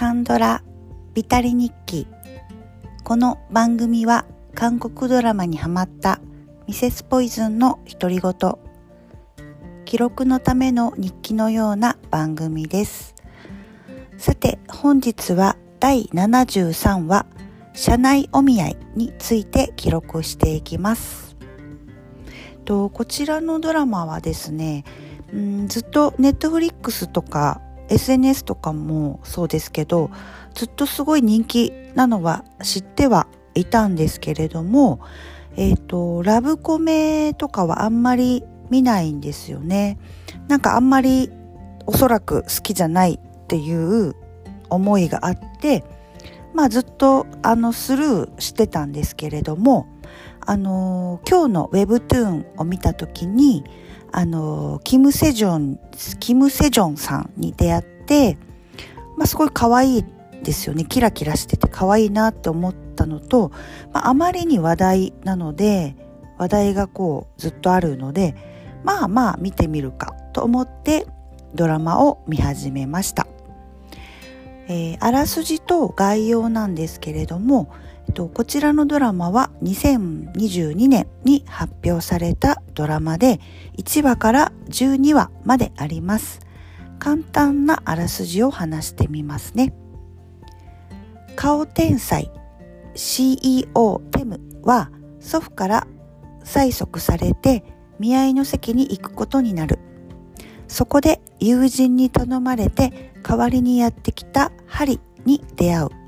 [0.00, 0.62] カンドラ
[1.12, 2.06] ビタリ日記。
[3.04, 6.22] この番組は韓国ドラマにハマった
[6.66, 8.32] ミセスポイズンの独り言。
[9.84, 13.14] 記録のための日記のような番組です。
[14.16, 17.26] さて本日は第73話
[17.74, 21.36] 社内お見合いについて記録していきます。
[22.64, 24.84] とこちらのドラマはですね
[25.30, 30.10] うんずっとネットフリックスとか SNS とかもそうですけど
[30.54, 35.00] ずっとすごい人気なのは知ってはいたんですけれども
[35.56, 39.98] えっ、ー、とラブコメとかはあんまり見ないんですよね。
[40.46, 41.30] なんかあんまり
[41.86, 44.14] おそらく好きじゃないっていう
[44.68, 45.84] 思いがあって
[46.54, 49.88] まあずっとあのスルーしてたんですけれども
[50.40, 53.64] あの今日の Webtoon を見た時に
[54.12, 55.78] あのキム・セジョン
[56.18, 58.38] キム・セジョンさんに出会って、
[59.16, 60.04] まあ、すごい可愛い
[60.42, 60.84] ですよね。
[60.84, 63.50] キラキラしてて可愛いなって思ったのと、
[63.92, 65.94] まあ、あまりに話題なので
[66.38, 68.34] 話題がこうずっとあるので
[68.82, 71.06] まあまあ見てみるかと思って
[71.54, 73.26] ドラマを見始めました、
[74.68, 77.72] えー、あらすじと概要なんですけれども、
[78.12, 83.40] こちらのドラマは2022年に発表されたドラマで
[83.78, 86.40] 1話から12話まであります。
[86.98, 89.72] 簡単なあらすじを話してみますね。
[91.36, 92.30] 顔天才
[92.94, 95.86] CEO テムは祖父から
[96.44, 97.64] 催促されて
[97.98, 99.78] 見合いの席に行くことになる。
[100.68, 105.99] そこで友人に頼まれて代わりにやってきたハリに出会う。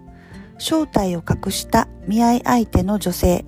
[0.63, 3.45] 正体を隠した見合い相手の女性、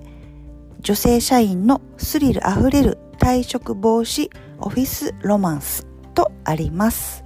[0.81, 7.23] 女性社員のスリルあふれる退職防止オフィスロマンスとあります。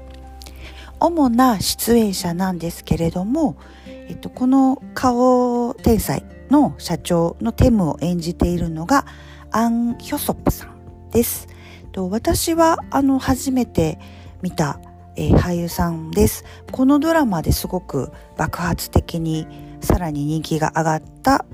[0.99, 9.07] 主な出演者なんですけれども、えっと、この顔天才の社長のテムを演じているのが
[9.49, 11.47] アン・ヒョソップさんです。
[11.94, 13.97] と私はあの初めて
[14.44, 14.79] 見た、
[15.16, 16.45] えー、俳優さんです。
[16.72, 19.47] このドラマですごく爆発的に
[19.81, 21.45] さらに人気が上がった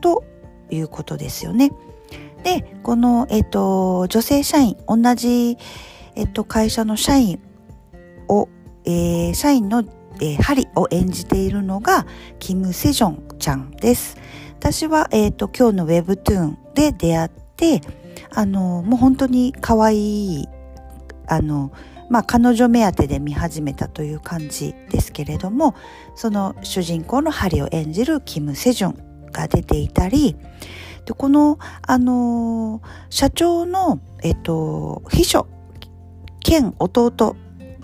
[0.00, 0.24] と
[0.70, 1.72] いうことですよね。
[2.42, 5.56] で、この、えっ、と、女性社員、同じ、
[6.14, 7.40] えっ、と、会社の社員
[8.28, 8.48] を、
[8.84, 9.82] えー、社員の、
[10.20, 12.06] えー、ハリを演じているのが、
[12.38, 14.18] キム・セジョンちゃんです。
[14.58, 17.80] 私は、えっ、と、今日の Webtoon で出会って、
[18.34, 20.48] あの、もう本当に可愛い、
[21.26, 21.72] あの、
[22.14, 25.74] まあ、彼女目当てで見始めたという感じですけれども
[26.14, 30.36] その主人公のハリを演じるキム・セジョンが出ていたり
[31.06, 35.48] でこの、あの、社長の、えっと、秘書
[36.38, 37.34] 兼弟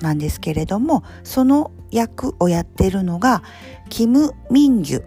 [0.00, 3.42] なんですけれどもその役をやっているのが
[3.88, 5.04] キム・ミンギュ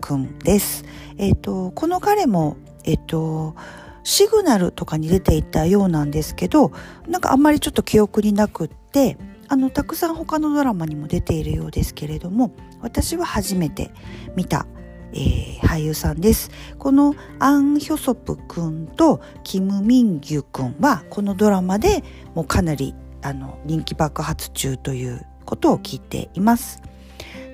[0.00, 0.86] 君です。
[1.18, 3.56] えっと、この彼も、えっと、
[4.04, 6.72] シグナルとかに出ていたようなんですけど
[7.08, 9.16] なんかあんまりちょっと記憶になくって
[9.48, 13.92] あのたくさん他のドラマにも出ているようですけれども私は初めて
[14.36, 14.66] 見た、
[15.12, 22.04] えー、俳優さんですこのアン・ヒョソプ君とキム・ミンギュ君はこのドラマで
[22.34, 26.82] もうかなりあの人気爆発中ということを聞いています。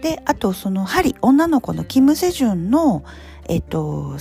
[0.03, 3.05] であとそのハリ女の子のキム・セジュンの
[3.49, 4.17] えっと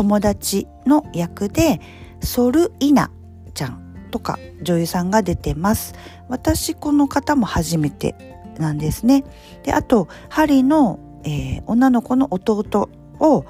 [0.00, 1.78] 友達の役で
[2.22, 3.10] ソルイナ
[3.52, 5.94] ちゃんとか女優さんが出てます。
[6.28, 8.14] 私この方も初めて
[8.58, 9.24] なんですね。
[9.62, 13.44] で、あと、ハリの、えー、女の子の弟を、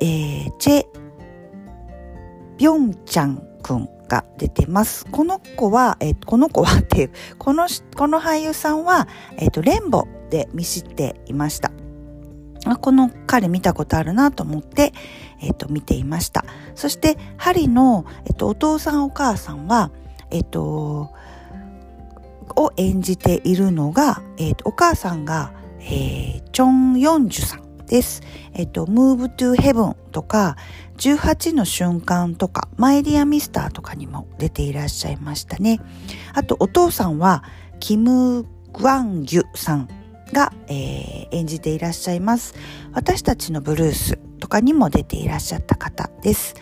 [0.00, 0.86] えー、チェ・
[2.58, 5.06] ビョンちゃんくんが出てます。
[5.12, 9.06] この子は、えー、この子は っていう、この、この俳優さんは、
[9.36, 11.70] えっ、ー、と、レンボで見知っていました。
[12.80, 14.92] この彼見たことあるなと思って、
[15.42, 16.44] えっ、と、見ていました。
[16.74, 19.90] そして、ハリの、えっ、と、お父さんお母さんは、
[20.30, 21.10] えっ、と、
[22.56, 28.22] を演じているのが、えっ、と、お母さんが、えー、チョン・ヨンジュさんです。
[28.54, 30.56] えっ、と、Move to Heaven とか、
[30.98, 35.80] 18の瞬間とか、マイディアミスターとかにも出ていらっしゃいましたね。
[36.34, 37.42] あと、お父さんは、
[37.80, 39.88] キム・グワンギュさん
[40.32, 42.54] が、えー、演じていらっしゃいます。
[42.92, 44.18] 私たちのブルース
[44.52, 46.54] かにも出ていらっしゃった方です。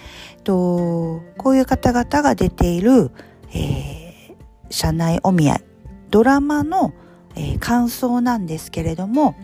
[0.45, 3.11] とこういう方々が出ている、
[3.53, 4.35] えー、
[4.71, 5.65] 社内お見合い、
[6.11, 6.93] ドラマの、
[7.35, 9.35] えー、感想なんですけれども、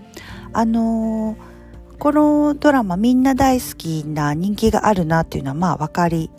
[0.53, 6.31] あのー、このドラマみんな大好きな人気があるなっていうのはまあ分かり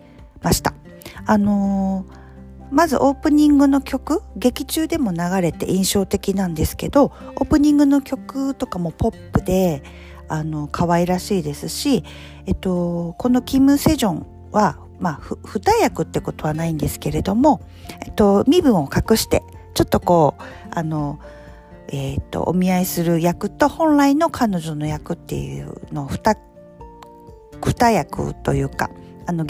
[0.41, 0.73] ました。
[1.25, 2.17] あのー
[2.69, 9.83] まずオープニングの曲劇中でも流れて印象的なんですけどオープニングの曲とかもポップで
[10.29, 12.03] あの可愛らしいですし、
[12.45, 17.61] えっと、このキム・セジョンは、まあ、二役ってことはないんですけれども、
[18.05, 19.43] えっと、身分を隠して
[19.73, 21.19] ちょっとこうあの
[21.89, 26.35] えーと、お見合いする役と本来の彼女の役っていうの二
[27.61, 28.89] 二役というか
[29.25, 29.45] あの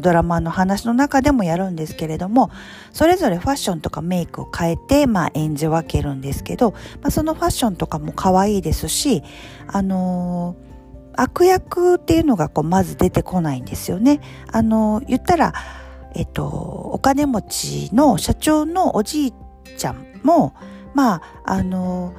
[0.00, 2.50] ドラマの話の中でもやるんですけれども
[2.92, 6.72] それぞれファッションとかメイクを変えて、まあ、演じ分けるんですけど、
[7.02, 9.22] まあ、そのファッションとかも可愛いですし、
[9.66, 14.20] あのー、悪役っていうのがこうまず出てこないんですよね。
[14.50, 15.52] あの、言ったら、
[16.14, 19.32] えっと、お金持ちの社長のおじい
[19.76, 20.54] ちゃんも、
[20.94, 22.14] まあ、あの、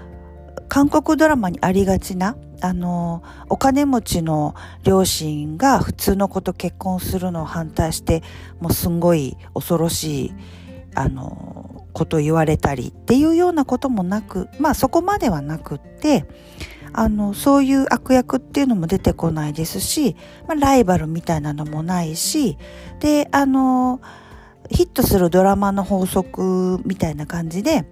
[0.68, 2.36] 韓国ドラマにありがちな
[2.66, 8.24] あのお金持ちの両親が普通の子と結婚するのを反対して
[8.60, 10.34] もうすんごい恐ろしい
[10.96, 16.26] あのこと言われたりっていうようなこともなくまあそこまではなくって
[16.92, 20.16] あのそういう悪役っていうのも出てこないですし、
[20.48, 22.58] まあ、ライバルみたいなのもないし
[23.00, 24.02] であの
[24.72, 27.86] ヒットするドラマの法則みたいな感じで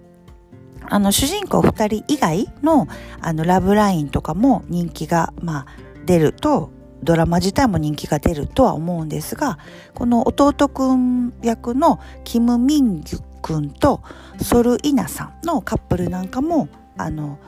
[0.88, 2.86] あの主人公2人以外の
[3.20, 5.66] あのラブラインとかも人気が、まあ、
[6.04, 6.70] 出ると
[7.02, 9.58] ドラマ自体も人気が出るとは思うんですが
[9.94, 14.02] この弟くん役のキム・ミンギュくんと
[14.40, 17.38] ソル・イナさんのカップルなんかもあの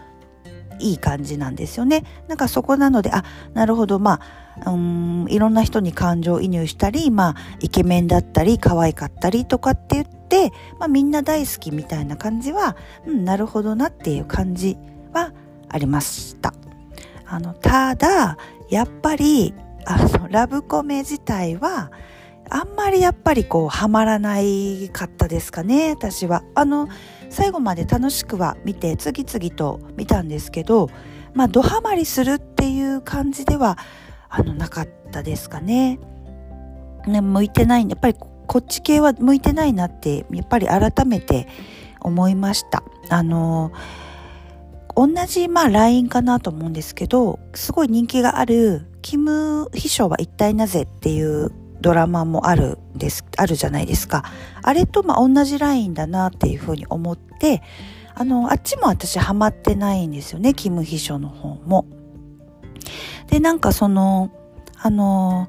[0.78, 2.04] いい感じなんですよね。
[2.28, 3.24] なんかそこなのであ
[3.54, 4.20] なるほどま
[4.62, 10.15] あうんいろんな人に感情移入したりまあイケメンだったり可愛かったりとかって言って、
[10.78, 12.76] まあ、みんな大好きみたいな感じは、
[13.06, 14.76] うん、なるほどなっていう感じ
[15.12, 15.32] は
[15.68, 16.52] ありました。
[17.26, 18.36] あの、ただ、
[18.70, 21.90] やっぱり、あの、ラブコメ自体は、
[22.48, 26.42] あんまりやっぱりこう、はまらないかったですかね、私は。
[26.54, 26.88] あの、
[27.30, 30.88] 最後まで楽しくは見て、次々と見たんですけど、
[31.34, 33.78] まあ、ドハマりするっていう感じでは、
[34.28, 35.98] あの、なかったですかね。
[37.06, 38.16] ね、向いてない、やっぱり
[38.46, 41.48] こっち系は向いてないなってやっぱり改めて
[42.00, 43.72] 思いましたあの
[44.94, 54.24] 同じまあ LINE かなと思うんですけどすごい人気がある「キム秘書は一体なぜ?」っていうドラマもあるですあるじゃないですか
[54.62, 57.62] あれとまあ同じラインだなっていうふうに思って
[58.14, 61.84] あのあっちも私ハマってないんですよねキム秘書の方も
[63.28, 64.30] でなんかその
[64.78, 65.48] あの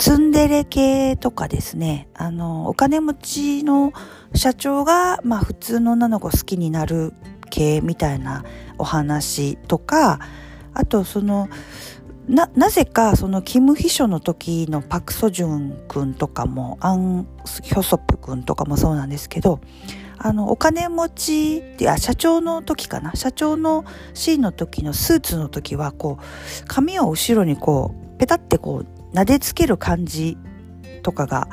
[0.00, 3.92] ツンデレ系とかですね、あの、お金持ちの
[4.34, 7.12] 社長が、まあ普通の女の子好きになる
[7.50, 8.42] 系みたいな
[8.78, 10.18] お話とか、
[10.72, 11.50] あとその、
[12.26, 17.26] な、なぜかそのキム秘書の時のパクソジュン君とかも、アン・
[17.62, 19.60] ヒョソプ君とかもそうなんですけど、
[20.16, 23.12] あの、お金持ちって、あ、社長の時かな。
[23.16, 26.24] 社長のシーンの時のスーツの時は、こう、
[26.66, 30.36] 髪を後ろにこう、ペタってこう、撫でつける感じ
[31.02, 31.48] とかが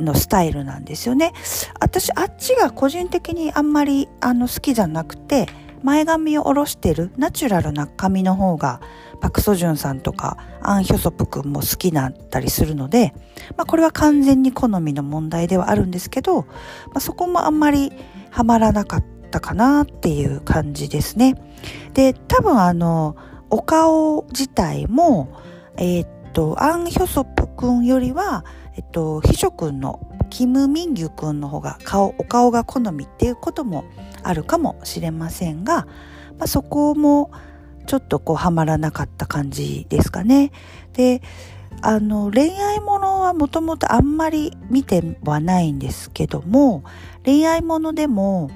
[0.00, 1.32] のスタイルなんですよね。
[1.80, 5.46] 私あっちが個人的にあんまりあの好きじゃなくて
[5.82, 8.80] 前髪を下ろしてるナチュラルな髪の方が
[9.20, 13.14] パク・ソジュンさんとかアン・ヒョソプ君も好きだったりするので、
[13.56, 16.46] まあ、これは完全に好みの問題ではあるんですけど、ま
[16.94, 17.92] あ、そこもあんまり
[18.30, 21.34] ハマらなかったかなっていう感じですね。
[21.94, 23.16] で多分あの
[23.50, 25.28] お顔自体も
[25.76, 28.44] えー、と、アン・ヒョソプ君よりは、
[28.76, 33.84] えっと、秘書君のキム・ミンギュ君の方が顔、お顔が好みっていうことも
[34.22, 35.86] あるかもしれませんが、
[36.38, 37.30] まあ、そこも
[37.86, 40.52] ちょっとこうはまらなかった感じですかね。
[40.94, 41.22] で、
[41.80, 46.84] あの、恋愛ものはもともとあんまり見てはないんですけども、
[47.24, 48.50] 恋愛ものでも、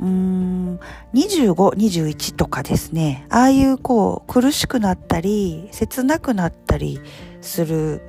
[0.00, 0.80] うーん、
[1.14, 7.00] 25、21とかですね、ああいうこう苦しくなったり、切なくなったり
[7.40, 8.02] する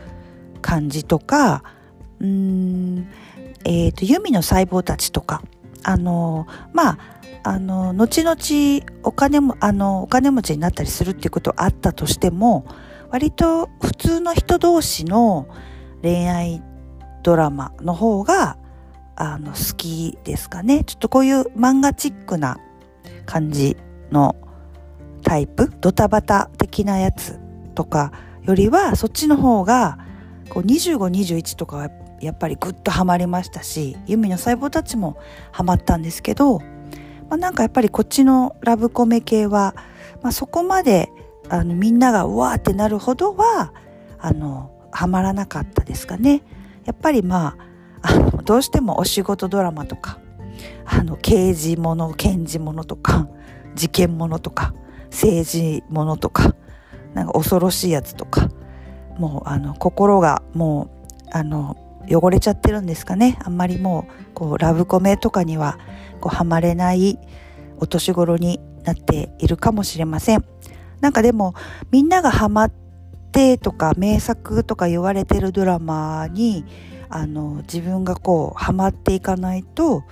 [0.61, 1.63] 感じとか、
[2.19, 3.07] うーん、
[3.65, 5.41] えっ、ー、と、弓の細胞たちとか、
[5.83, 6.97] あの、まあ、
[7.43, 12.65] あの、後々お金も、あの、お金持ちになったりするっていうことあったとしても、
[13.09, 15.47] 割と普通の人同士の
[16.01, 16.61] 恋愛
[17.23, 18.57] ドラマの方が
[19.19, 20.85] あの好きですかね。
[20.85, 22.57] ちょっとこういう漫画チックな
[23.25, 23.75] 感じ
[24.11, 24.35] の
[25.23, 27.37] タイプ、ドタバタ的なやつ
[27.75, 29.99] とかよりはそっちの方が
[30.45, 31.89] 25、21とかは
[32.21, 35.17] やっぱりグッとハマりましたし、ユミの細胞たちも
[35.51, 36.59] ハマったんですけど、
[37.29, 39.75] まあ、なんかやっぱりこっちのラブコメ系は、
[40.21, 41.09] まあ、そこまで
[41.49, 43.73] あのみんながうわーってなるほどは
[44.17, 46.41] あのハマらなかったですかね。
[46.85, 47.68] やっぱりまあ
[48.01, 50.19] あのどうしてもお仕事ドラマとか
[50.85, 53.27] あの刑事もの検事ものとか
[53.75, 54.73] 事件ものとか
[55.11, 56.55] 政治ものとか
[57.13, 58.49] なんか恐ろしいやつとか
[59.17, 60.89] もうあの心がも
[61.25, 61.77] うあの
[62.09, 63.37] 汚れちゃってるんですかね。
[63.43, 65.77] あんまりもうこうラブコメとかには
[66.21, 67.19] こうハマれない
[67.77, 70.45] お年頃になっているかもしれません。
[71.01, 71.53] なんかでも
[71.91, 72.88] みんながハマって
[73.57, 76.65] とか名作とか言われてるドラマに
[77.09, 80.03] あの自分がこうハマっていかないと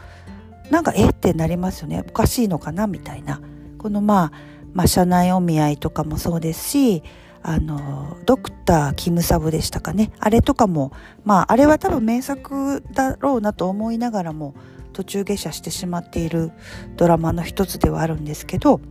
[0.70, 2.04] なんかえってなりますよね。
[2.08, 3.42] おかしいのかなみたいな。
[3.78, 4.32] このまあ
[4.74, 7.04] まあ社内お見合いとかもそうですし
[7.42, 10.12] あのドクターキムサブでしたかね。
[10.20, 10.92] あれとかも
[11.24, 14.54] まああれは多分名作だろうなと思いながらも
[14.94, 16.52] 途中下車してしまっている
[16.96, 18.82] ドラマの一つではあるんですけど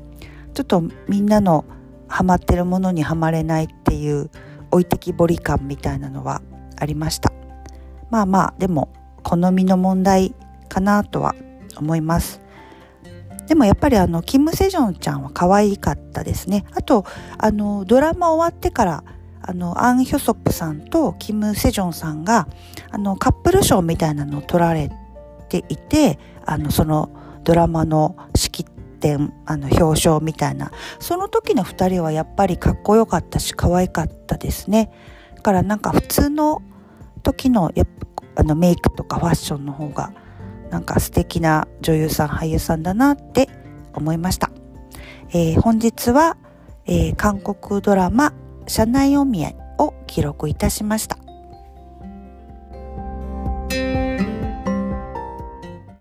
[0.54, 1.64] ちょっとみんなの
[2.09, 4.31] ハマってるものにはまれないっていう
[4.71, 6.43] 置いてきぼり感みたいなのは
[6.79, 7.33] ありました。
[8.11, 10.35] まあまあでも好みの問題
[10.69, 11.35] かなとは
[11.77, 12.41] 思います。
[13.49, 16.65] でもやっぱりあのキム・セジョンちゃんは可愛かったですね。
[16.73, 17.05] あと
[17.39, 19.05] あのドラマ終わってから
[19.41, 22.49] あのアン・ヒョソップさんとキム・セジョンさんが
[22.91, 24.91] あのカップル賞みたいなのを取られ
[25.49, 27.11] ていてあのその
[27.45, 28.65] ドラマの式
[28.97, 30.73] 典あの表彰みたいな。
[30.99, 34.91] その時の2人はやっぱりかっこよかったし可愛かったですね。
[35.35, 36.62] だからなんか普通の
[37.23, 37.85] 時のや
[38.37, 40.12] あのメイクとかファッションの方が
[40.71, 43.49] なんか素敵な女優さん俳優さんだなって
[43.95, 44.50] 思いました、
[45.31, 46.37] えー、本日は、
[46.85, 48.35] えー、韓国ドラマ
[48.69, 51.25] 「社内お見合い」を記録いたしました。